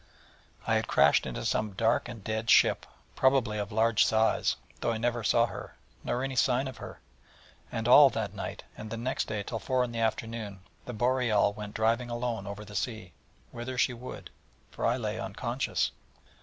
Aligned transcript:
I 0.65 0.73
had 0.77 0.87
crashed 0.87 1.27
into 1.27 1.45
some 1.45 1.73
dark 1.73 2.09
and 2.09 2.23
dead 2.23 2.49
ship, 2.49 2.87
probably 3.15 3.59
of 3.59 3.71
large 3.71 4.03
size, 4.03 4.55
though 4.79 4.91
I 4.91 4.97
never 4.97 5.23
saw 5.23 5.45
her, 5.45 5.75
nor 6.03 6.23
any 6.23 6.35
sign 6.35 6.67
of 6.67 6.77
her; 6.77 7.01
and 7.71 7.87
all 7.87 8.09
that 8.09 8.33
night, 8.33 8.63
and 8.75 8.89
the 8.89 8.97
next 8.97 9.25
day 9.25 9.43
till 9.43 9.59
four 9.59 9.83
in 9.83 9.91
the 9.91 9.99
afternoon, 9.99 10.61
the 10.85 10.93
Boreal 10.93 11.53
went 11.53 11.75
driving 11.75 12.09
alone 12.09 12.47
over 12.47 12.65
the 12.65 12.75
sea, 12.75 13.13
whither 13.51 13.77
she 13.77 13.93
would: 13.93 14.31
for 14.71 14.87
I 14.87 14.97
lay 14.97 15.19
unconscious. 15.19 15.91